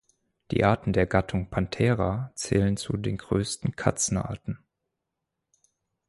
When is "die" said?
0.49-0.63